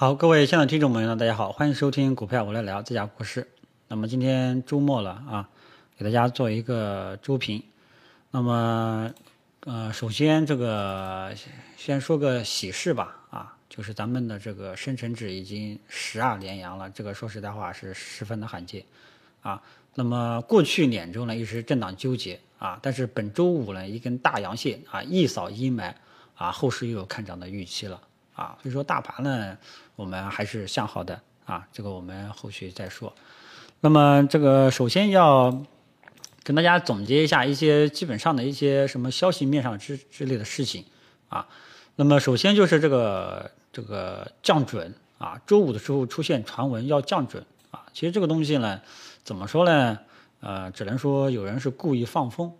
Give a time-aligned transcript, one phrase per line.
[0.00, 3.46] 好，各位现场听众朋友呢，大家好，欢迎收听股票我来聊这家股市。
[3.86, 5.46] 那么今天周末了啊，
[5.98, 7.62] 给大家做一个周评。
[8.30, 9.12] 那么
[9.66, 11.34] 呃，首先这个
[11.76, 18.82] 先说个喜事吧啊，就是咱们的这个深成指已经十二连阳了，这个说实在话是十分的罕见
[19.42, 19.62] 啊。
[19.94, 25.92] 那么过去两周呢一直震荡纠结啊，但是本周五呢一根大阳线啊一扫阴霾
[26.36, 28.00] 啊，后市又有看涨的预期了。
[28.40, 29.58] 啊，所以说大盘呢，
[29.96, 33.14] 我们还是向好的啊，这个我们后续再说。
[33.80, 35.62] 那么这个首先要
[36.42, 40.86] 跟大家总结一下一些基本上的一些什么消息面上之之类的事情
[41.28, 41.46] 啊。
[41.96, 48.80] 那么首先就是这个这个降准啊，周五的时候出现传闻要降准啊，其实这个东西呢，
[49.22, 49.98] 怎么说呢？
[50.40, 52.50] 呃，只能说有人是故意放风。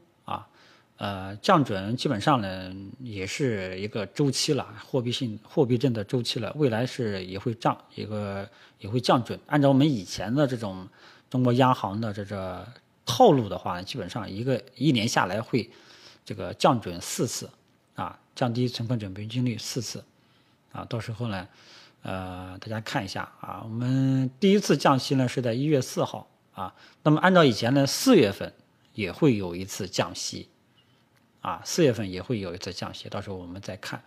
[1.00, 8.46] 呃，降准基本上呢也是一个周期了，货币性货币政策周期了，未来是也会降一个
[8.80, 9.40] 也会降准。
[9.46, 10.86] 按照我们以前的这种
[11.30, 12.68] 中国央行的这个
[13.06, 15.70] 套路的话，基本上一个一年下来会
[16.22, 17.48] 这个降准四次
[17.94, 20.04] 啊，降低存款准备金率四次
[20.70, 21.48] 啊，到时候呢，
[22.02, 28.52] 呃，大家看一下啊，我们第一次降息呢是在一月四号啊，那么按照以前呢，四月份
[28.92, 30.46] 也会有一次降息。
[31.40, 34.02] 啊，四月份也会有一次降息，到时候我们再看。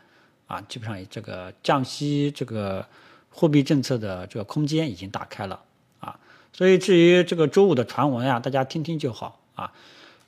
[0.45, 2.85] 啊，基本上这个降息这个
[3.29, 5.59] 货币政策的这个空间已经打开了。
[5.99, 6.19] 啊，
[6.51, 9.39] 所以至于这个周五的传闻呀，大家听听就好。
[9.55, 9.71] 啊，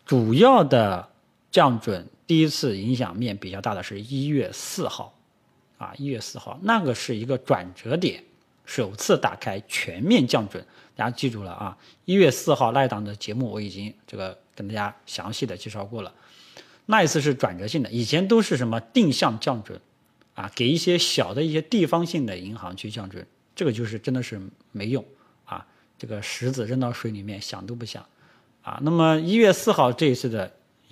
[0.05, 1.07] 主要的
[1.51, 5.13] 降准第一次影响面比较大的是一月四号。
[5.77, 8.23] 啊，一月四号那个是一个转折点，
[8.65, 10.65] 首次打开全面降准。
[10.95, 16.11] 大家记住了啊，一月四号那一档的节目我已经这个跟大家详细的介绍过了。
[16.87, 19.81] 那一次是转折性的，以前都是什么定向降准，
[20.35, 24.39] 啊，给一些小的一些地方性的银行去降准，这个就是真的是
[24.71, 25.03] 没用
[25.45, 25.65] 啊，
[25.97, 28.05] 这个石子扔到水里面想都不想，
[28.61, 30.51] 啊，那么一月四号这一次的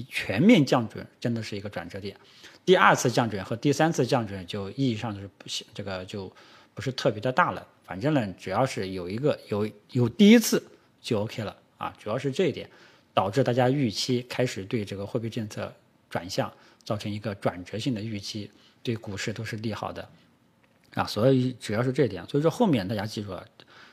[0.10, 2.18] 全面降准真的是一个转折点，
[2.66, 6.32] 第二次降准和第三次降准就意义上是不这个就
[6.74, 10.64] 不是特别的大了，反正呢，只要是有一个有有第一次
[11.00, 12.68] 就 OK 了啊，主要是这一点
[13.14, 15.72] 导致大家预期开始对这个货币政策。
[16.14, 16.54] 转向
[16.84, 18.52] 造成一个转折性的预期，
[18.84, 20.08] 对股市都是利好的，
[20.94, 22.24] 啊，所以主要是这点。
[22.28, 23.44] 所以说后面大家记住了，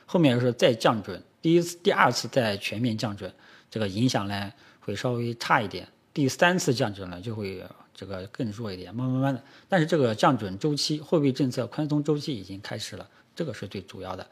[0.05, 3.33] 后面就是再降准，第一次、第二次再全面降准，
[3.71, 5.87] 这个影响呢会稍微差一点。
[6.13, 9.43] 第三次降准呢就会这个更弱一点，慢慢慢的。
[9.67, 14.23] 但是这个降准周期、货币政策宽松周期已经开始了，这个是最主要的。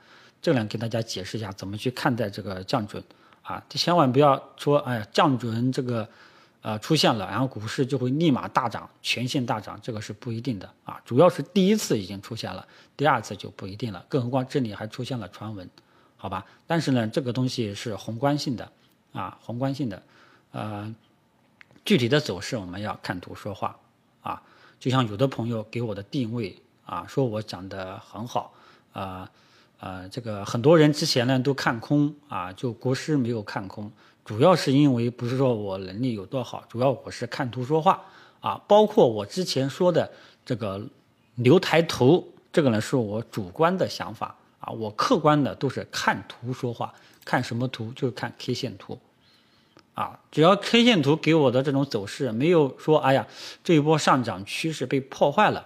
[0.43, 3.03] 这个呢给大家解释一下怎么去看待这个降准
[3.41, 6.07] 啊，千万不要说哎降准这个。
[6.61, 11.01] 呃，出现了，然后股市就会立马大涨，全线大涨，这个是不一定的啊。
[11.05, 14.05] 主要是第一次已经出现了，第二次就不一定了。
[14.09, 15.69] 更何况这里还出现了传闻，
[16.17, 16.45] 好吧？
[16.67, 18.69] 但是呢，这个东西是宏观性的
[19.13, 20.03] 啊，宏观性的，
[20.51, 20.93] 呃，
[21.85, 23.79] 具体的走势我们要看图说话
[24.21, 24.43] 啊。
[24.81, 28.53] 就像有的朋友给我的定位啊，说我讲的很好，
[28.91, 29.31] 啊，
[29.79, 33.89] 呃，这个很多人之前呢都看空啊，就国师没有看空。
[34.29, 37.99] 主要是因为不是说我能力有多好，主要我是看图说话
[38.41, 38.61] 啊。
[38.67, 40.07] 包括我之前说的
[40.45, 40.79] 这个
[41.33, 42.23] 留抬头，
[42.53, 44.71] 这个呢是我主观的想法啊。
[44.71, 46.93] 我客观的都是看图说话，
[47.25, 48.99] 看什么图就是看 K 线图
[49.95, 50.19] 啊。
[50.31, 53.25] 只要 K 线图给我的这种走势没有说哎呀
[53.63, 55.65] 这一波上涨趋势被破坏了。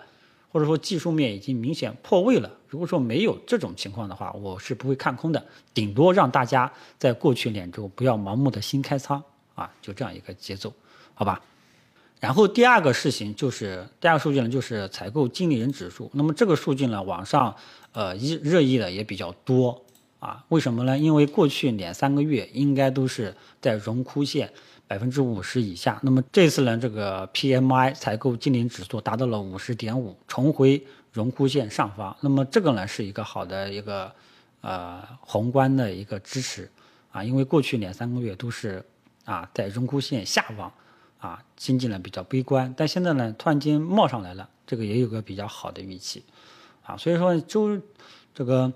[0.53, 2.49] 或者说技术面已经明显破位了。
[2.69, 5.43] 如果说没有这种情况的话，我是不会看空的。
[5.73, 9.21] 顶多让大家在过去两周不要盲目的新开仓
[9.55, 10.71] 啊，就这样一个节奏，
[11.15, 11.41] 好吧？
[12.19, 16.09] 然后第二个事情就是第二个数据呢，就是采购经理人指数。
[16.13, 17.55] 那么这个数据呢，网上
[17.91, 19.83] 呃一热议的也比较多
[20.19, 20.45] 啊。
[20.49, 20.95] 为什么呢？
[20.95, 24.53] 因为过去两三个月应该都是在荣枯线。
[24.85, 32.15] 百分之五十以下，那么这次呢，这个 PMI 采购经理指数达到了五十点五，重回荣枯线上方。
[32.21, 34.13] 那么这个呢，是一个好的一个
[34.61, 36.69] 呃宏观的一个支持
[37.11, 38.85] 啊，因为过去两三个月都是
[39.25, 40.71] 啊在荣枯线下方
[41.17, 46.23] 啊，经济呢比较悲观，但现在呢突然间冒上来了，这个也有个比较好的预期
[46.83, 47.81] 啊，所以说周
[48.35, 48.71] 这个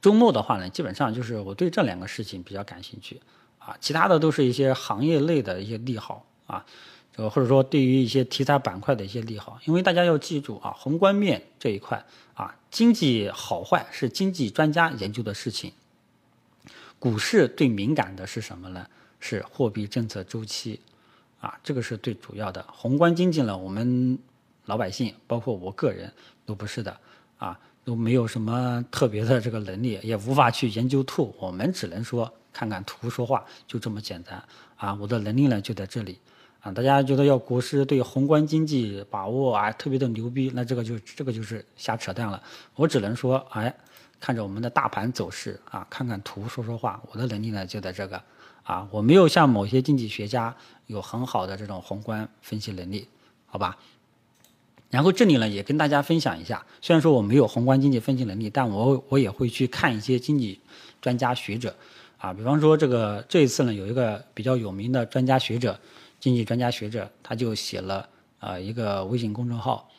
[0.00, 3.20] 周末的话呢，基本上就是我对这两个事情比较感兴趣。
[3.64, 6.64] 啊，其他的都是一些行业类的一些利好啊，
[7.12, 15.72] 这个或者说对于一些题材板块的一些利好，因为大家要记住啊，宏观面这一块啊，经济好坏是经济专家研究的事情，
[16.98, 18.86] 股市最敏感的是什么呢？
[19.20, 20.78] 是货币政策周期
[21.40, 22.62] 啊，这个是最主要的。
[22.68, 24.18] 宏观经济呢，我们
[24.66, 26.12] 老百姓包括我个人
[26.44, 26.94] 都不是的
[27.38, 31.34] 啊，都没有什么特别的这个能力， 也无法去研究透。
[31.38, 34.42] 我们只能说看看图说话，就这么简单
[34.76, 34.96] 啊！
[35.00, 36.18] 我的能力呢就在这里
[36.60, 36.72] 啊！
[36.72, 42.42] 大家觉得要股市对宏观经济把握啊特别的牛逼，那这个就这个就是瞎扯淡了。
[42.74, 43.74] 我只能说，哎，
[44.18, 47.02] 看着我们的大盘走势啊，看看图说说话。
[47.12, 48.22] 我的能力呢就在这个
[48.62, 50.54] 啊，我没有像某些经济学家
[50.86, 53.08] 有很好的这种宏观分析能力，
[53.46, 53.76] 好吧？
[54.94, 60.60] 然后这里呢，也跟大家分享一下，虽然说我没有宏观经济分析能力，但我我也会去看一些经济
[61.02, 61.74] 专家学者，
[62.16, 65.76] 啊，比方说这个这一次呢，有一个比较有名的专家学者，
[66.20, 68.08] 经济专家学者，他就写了
[68.38, 69.90] 啊一个微信公众号，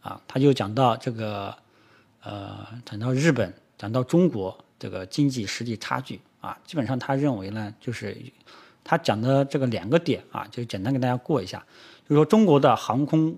[0.00, 1.52] 啊，他就讲到这个，
[2.22, 8.16] 呃，讲到日本，讲到中国这个经济实力差距，啊，基本上他认为呢，就是
[8.84, 11.58] 他讲的这个两个点啊，就简单给大家过一下，
[12.08, 13.36] 就是说中国的航空。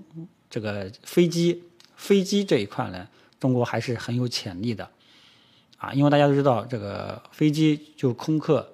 [0.49, 1.63] 这个飞机，
[1.97, 3.09] 飞机这一块呢，
[3.41, 4.89] 中国还是很有潜力的，
[5.77, 8.73] 啊，因为大家都知道，这个飞机就空客，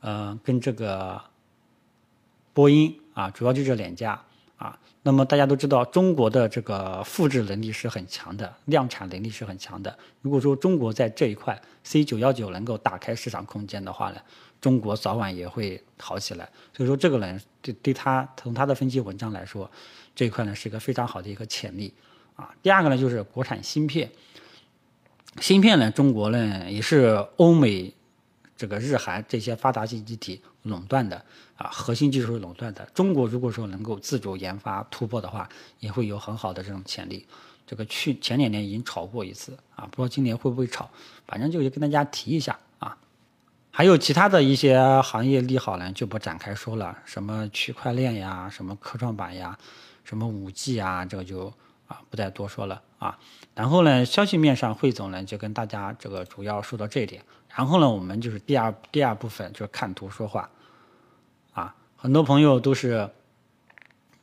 [0.00, 1.20] 呃，跟这个
[2.52, 4.22] 波音啊，主要就这两家
[4.56, 4.78] 啊。
[5.02, 9.98] 那么大家都知道，中国的这个复制能力是很强的，量产能力是很强的。
[10.20, 14.20] 如果说中国在这一块 C 九幺九能够打开市场空间的话呢，
[14.60, 16.46] 中国早晚也会好起来。
[16.76, 19.70] 所以说，这个呢，对对他从他的分析文章来说。
[20.20, 21.94] 这块呢是一个非常好的一个潜力，
[22.36, 24.12] 啊，第二个呢就是国产芯片，
[25.40, 27.90] 芯片呢中国呢也是欧美
[28.54, 31.16] 这个日韩这些发达经济体垄断的
[31.56, 32.84] 啊，核心技术垄断的。
[32.92, 37.26] 中国如果说能够自主研发突破的话，也会有很好的这种潜力。
[37.66, 40.90] 这个去前两年已经炒过一次啊，不知道今年会不会炒，
[41.26, 42.94] 反正就跟大家提一下啊。
[43.70, 49.58] 还有其他的一些行业利好呢，就不展开说了，什么区块链呀，什么科创板呀。
[50.04, 51.52] 什么五 G 啊，这个就
[51.86, 53.18] 啊不再多说了啊。
[53.54, 57.22] 然后呢，消息面上，汇总呢就跟大家这个主要说到这一点。
[57.54, 60.48] 然后呢，我们就是第二第二部分就是看图说话
[61.52, 61.74] 啊。
[61.96, 63.10] 很多朋友都是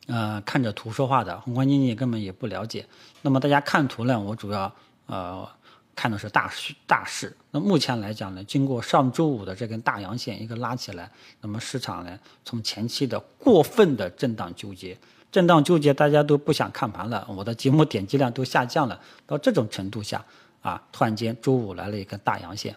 [0.08, 2.88] 呃看着图说话的，宏观经济根本也不了解。
[3.22, 4.74] 那么大家看图呢，我主要
[5.08, 5.48] 呃
[5.94, 7.36] 看的是大势大势。
[7.52, 14.98] 那目前来讲呢，经过上周五的这根大阳线一个拉起来，那么市场呢从前期的过分的震荡纠结。
[15.30, 19.00] 震荡纠结，大家都不想看盘了，我的节目点击量都下降了。
[19.26, 20.24] 到这种程度下，
[20.62, 22.74] 啊，突然间周五来了一根大阳线，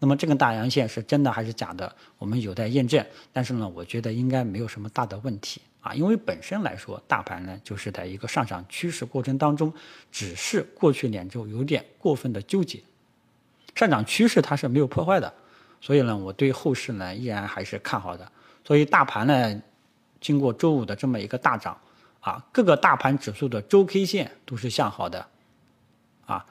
[0.00, 3.04] 那么这根大阳线是真的还是假的，我们有待验证。
[3.32, 9.72] 但是呢，我觉得应该没有什么大的问题啊，因为本身来说，大盘呢就是在一个上涨趋势过程当中，
[10.10, 12.80] 只是过去两周有点过分的纠结，
[13.76, 15.32] 上涨趋势它是没有破坏的，
[15.80, 18.30] 所以呢，我对后市呢依然还是看好的。
[18.66, 19.62] 所以大盘呢，
[20.20, 21.78] 经过周五的这么一个大涨。
[22.22, 25.26] 啊，各个大盘指数的周 K 线都是向好的，
[26.24, 26.46] 啊，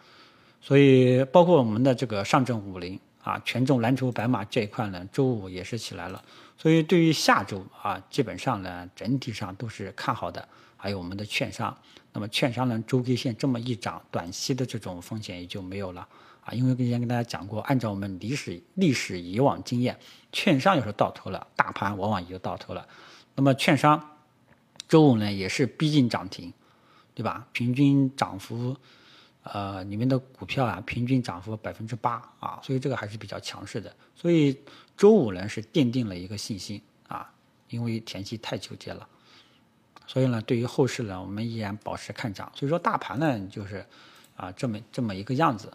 [0.59, 6.21] 所以包括我们的这个上证五零啊，权重蓝筹白马这一块呢，周五也是起来了。
[6.57, 10.45] 所以对于下周啊，基本上呢，整体上都是看好的。
[10.75, 11.74] 还有我们的券商，
[12.12, 16.06] 那么券商呢，周 K 线这么一涨，短期的这种风险也就没有了
[16.44, 16.51] 啊。
[16.51, 19.97] 因为之前跟大家讲过，按照我们历史历史以往经验，
[20.33, 22.85] 券商要是到头了，大盘往往也就到头了。
[23.35, 24.06] 那么券商。
[24.91, 26.51] 周五呢也是逼近涨停，
[27.15, 27.47] 对吧？
[27.53, 28.75] 平均涨幅，
[29.43, 33.95] 呃，里面的股票啊，平均涨幅百分之八啊，所以这个还是比较强势的。
[34.13, 34.60] 所以
[34.98, 37.31] 周五呢是奠定了一个信心啊，
[37.69, 39.07] 因为前期太纠结了，
[40.05, 42.51] 所以呢，对于后市呢，我们依然保持看涨。
[42.53, 43.86] 所以说大盘呢就是
[44.36, 45.71] 啊这么这么一个样子。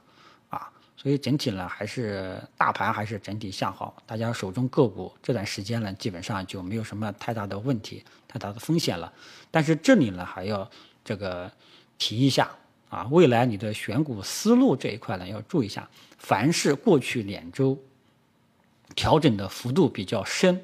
[0.97, 9.13] 所以整体呢，还是大盘还是整体向好，大家手中个股这段时间呢，基本上就没有什么太大的问题、太大的风险了。
[9.51, 10.69] 但是这里呢，还要
[11.05, 11.53] 这个
[11.99, 12.51] 提一下
[12.89, 15.89] 啊，未来你的选股思路这一块呢，要注意一下。
[16.19, 17.79] 凡是过去两周
[18.95, 20.61] 调整的幅度比较深，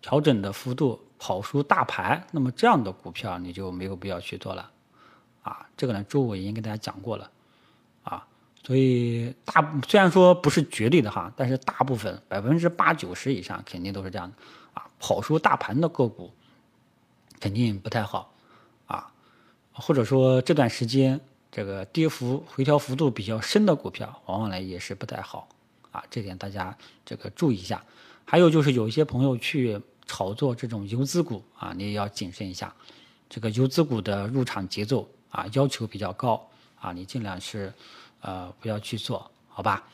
[0.00, 4.70] 调整的幅度跑输大盘，那么这样的股票你就没有必要去做了
[5.42, 5.68] 啊。
[5.76, 7.28] 这个呢，周五已经跟大家讲过了。
[8.66, 14.36] 所以大虽然说不是绝对的哈，但是大部分百分之八九十以上肯定都是这样的
[14.74, 16.32] 啊，跑输大盘的个股
[17.38, 18.34] 肯定不太好
[18.88, 19.06] 啊，
[19.72, 21.20] 或者说这段时间
[21.52, 25.48] 这个跌幅回调幅度比较深的股票，往往呢也是不太好
[25.92, 27.80] 啊，这点大家这个注意一下。
[28.24, 32.74] 还有就是有一些朋友去炒作这种游资股啊，你也要谨慎一下，
[33.30, 36.44] 这个游资股的入场节奏啊要求比较高
[36.80, 37.72] 啊，你尽量是。
[38.26, 39.88] 呃，不要去做好吧。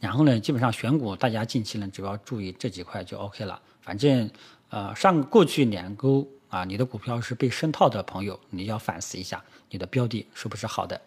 [0.00, 3.60] 然后呢，基本上选股，大家近期呢，只要注意这几块就 OK 了。
[3.82, 4.30] 反正
[4.70, 11.00] 呃，上过去两周啊，你的股票是被深套的朋友，你要反思一下你的标的是不是好的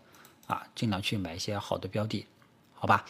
[0.46, 2.26] 啊，尽量去买一些好的标的，
[2.76, 3.06] 好吧？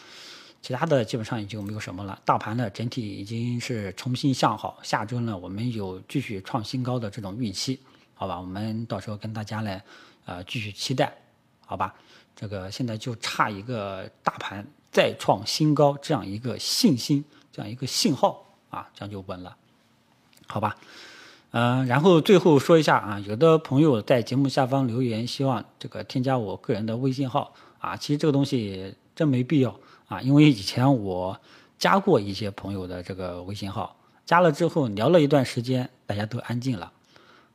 [0.61, 2.21] 其他的基本上也就没有什么了。
[2.23, 7.79] 大盘呢整体已经是重新向好，下周呢我们有继续创新高的这种预期，
[8.13, 8.39] 好吧？
[8.39, 9.81] 我们到时候跟大家呢，
[10.25, 11.11] 呃，继续期待，
[11.65, 11.95] 好吧？
[12.41, 19.55] 这个现在就差一个大盘再创新高这样一个信心，这样一个信号啊，这样就稳了，
[20.47, 20.75] 好吧？
[21.51, 31.39] 嗯，然后最后说一下啊，有的朋友在节目下方留言，希望这个添加我个人的微信号啊，其实这个东西真没必要啊，因为以前我
[31.77, 33.95] 加过一些朋友的这个微信号，
[34.25, 36.91] 加了之后聊了一段时间，大家都安静了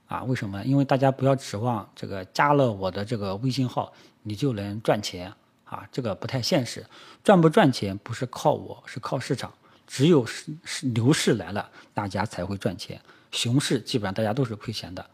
[0.07, 0.65] 啊，为什么？
[0.65, 5.33] 因为大家不要指望这个加了我的这个微信号，你就能赚钱
[5.65, 6.87] 啊，这个不太现实，
[7.25, 9.53] 赚不赚钱不是靠我，是靠市场，
[9.87, 13.01] 只有是是牛市来了，大家才会赚钱。
[13.33, 15.05] 熊市基本上大家都是亏钱的，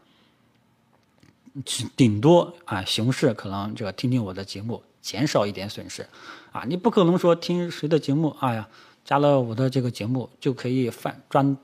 [1.95, 6.07] 顶多啊，熊市可能这个听听我的节目，减少一点损失，
[6.51, 8.69] 啊，你不可能说听谁的节目，哎呀，
[9.03, 11.57] 加了我的这个节目就可以翻赚，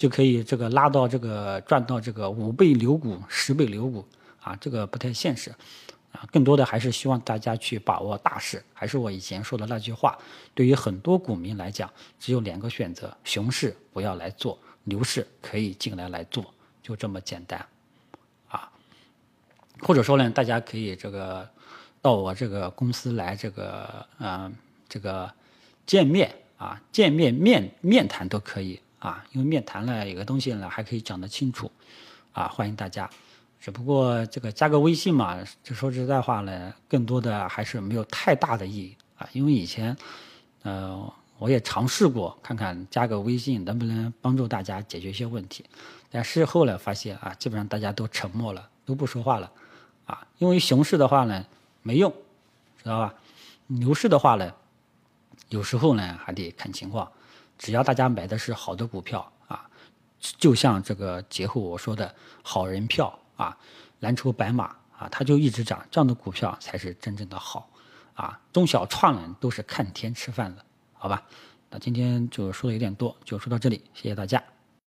[0.00, 4.02] 就可以这个拉到这个赚到这个五倍流股、十倍流股，
[4.40, 5.50] 啊，这个不太现实，
[6.10, 10.18] 啊，更多的还是希望大家去把握大势，还是我以前说的那句话，
[10.54, 14.58] 对于很多股民来讲，只有两个选择，熊市不要来做。
[14.84, 16.42] 牛市可以进来来做，
[16.82, 17.62] 就这么简单，
[18.48, 18.72] 啊，
[19.80, 21.46] 或者说呢，大家可以这个
[22.00, 24.50] 到我这个公司来这个嗯
[24.88, 25.30] 这个
[25.84, 31.68] 见面啊，见面面面谈都可以啊，因为面谈呢有个东西呢还可以讲得清楚，
[32.32, 33.10] 啊，欢迎大家。
[33.58, 39.96] 只不过这个加个微信嘛，就说实在话呢，更多的还是没有太大的意义啊，因为以前
[40.62, 41.12] 呃。
[41.40, 45.64] 我也尝试过，看看加个微信能不能帮助大家解决一些问题，
[46.10, 49.50] 但事后呢发现啊，基本上大家都沉默了，都不说话了，
[50.04, 51.46] 啊，因为熊市的话呢
[51.80, 52.12] 没用，
[52.82, 53.14] 知道吧？
[53.68, 54.52] 牛市的话呢，
[55.48, 57.10] 有时候呢还得看情况，
[57.60, 59.68] 只要大家买的是好的股票啊，
[60.38, 62.12] 就像这个节后我说的
[62.42, 63.54] 好人票啊，
[63.98, 64.64] 蓝筹白马
[64.96, 67.68] 啊，它就一直涨，这样的股票才是真正的好，
[68.14, 70.64] 啊，中小创人都是看天吃饭的。
[70.94, 71.22] 好吧，
[71.68, 74.42] 那今天就说的有点多，就说到这里，谢谢大家。